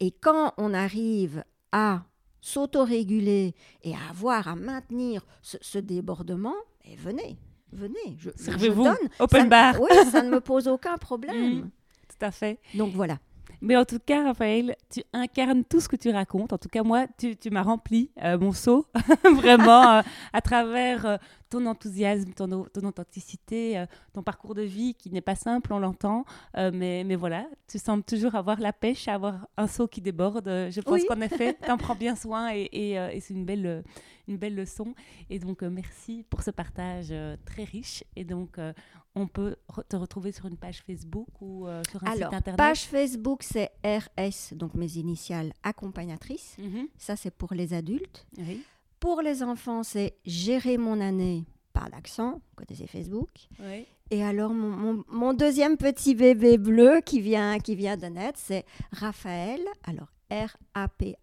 [0.00, 2.04] Et quand on arrive à
[2.40, 7.38] s'autoréguler et à avoir à maintenir ce, débordement, et eh, venez,
[7.72, 8.30] venez, je,
[8.70, 8.96] vous donne.
[9.18, 9.74] Open bar.
[9.80, 11.70] Oui, ça ne me pose aucun problème.
[12.08, 12.60] tout à fait.
[12.74, 13.18] Donc voilà.
[13.60, 16.52] Mais en tout cas, Raphaël, tu incarnes tout ce que tu racontes.
[16.52, 18.86] En tout cas, moi, tu, m'as rempli euh, mon seau,
[19.24, 21.16] vraiment, euh, à travers euh,
[21.48, 26.24] ton enthousiasme, ton, ton authenticité, ton parcours de vie qui n'est pas simple, on l'entend.
[26.54, 30.46] mais, mais voilà, tu sembles toujours avoir la pêche, avoir un seau qui déborde.
[30.46, 33.84] Je pense qu'en effet, tu en prends bien soin et, et, c'est une belle,
[34.28, 34.94] une belle leçon.
[35.30, 37.12] Et donc, merci pour ce partage
[37.44, 38.04] très riche.
[38.16, 38.58] Et donc,
[39.16, 39.56] on peut
[39.88, 42.56] te retrouver sur une page Facebook ou euh, sur un site internet?
[42.56, 46.56] Page Facebook, c'est RS, donc mes initiales accompagnatrice.
[46.58, 46.88] Mhm.
[46.98, 48.26] Ça, c'est pour les adultes.
[49.06, 53.28] Pour les enfants, c'est Gérer mon année pas d'accent, vous connaissez Facebook.
[53.60, 53.86] Oui.
[54.10, 58.40] Et alors, mon, mon- mon deuxième petit bébé bleu qui vient, qui vient de naître,
[58.42, 59.60] c'est Raphaël.
[59.84, 61.20] Alors, R-A-P-H-A-E-L-E,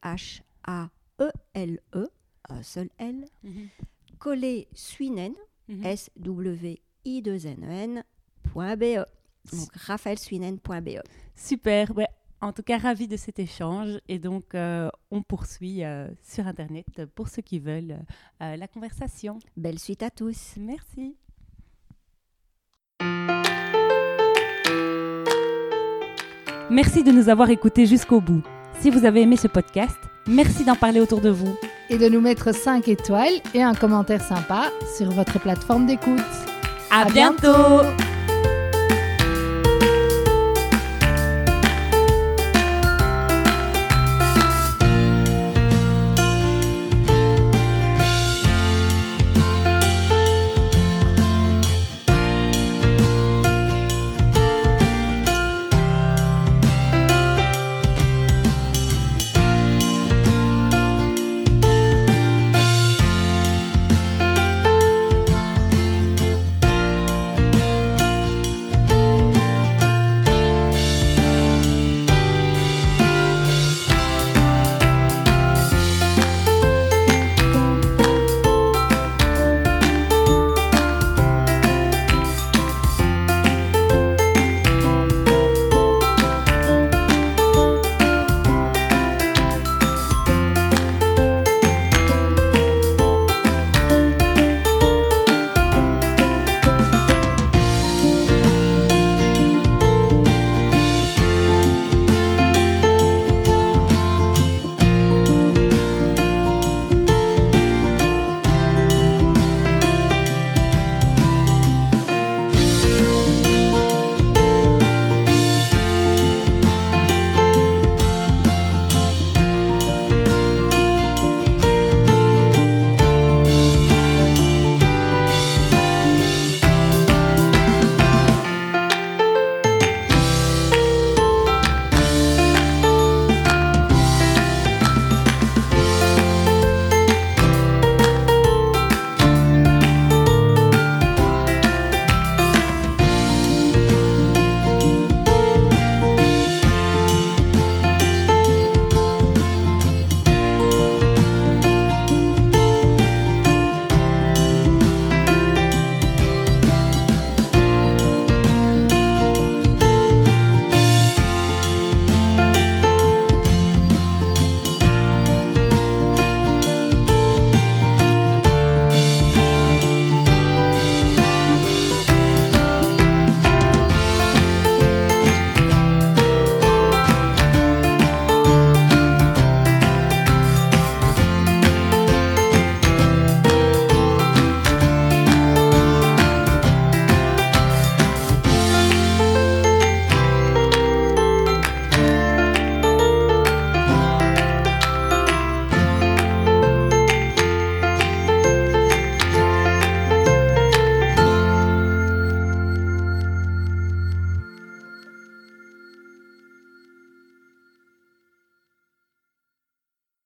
[1.97, 2.07] E,
[2.47, 3.25] un seul L.
[3.43, 3.67] Mhm.
[4.17, 5.33] Collé Swinen,
[5.67, 5.85] Mhm.
[5.85, 8.05] S-W-I-2-N-E-N,
[8.43, 9.03] point B-E.
[9.51, 11.01] Donc, raphaelswinen.be.
[11.35, 11.91] Super.
[11.97, 12.07] Ouais.
[12.43, 13.99] En tout cas, ravi de cet échange.
[14.09, 17.99] Et donc, euh, on poursuit euh, sur Internet pour ceux qui veulent
[18.41, 19.39] euh, la conversation.
[19.55, 20.55] Belle suite à tous.
[20.57, 21.15] Merci.
[26.69, 28.41] Merci de nous avoir écoutés jusqu'au bout.
[28.81, 31.55] Si vous avez aimé ce podcast, merci d'en parler autour de vous.
[31.89, 36.19] Et de nous mettre 5 étoiles et un commentaire sympa sur votre plateforme d'écoute.
[36.91, 37.53] À, À bientôt.
[37.53, 38.12] bientôt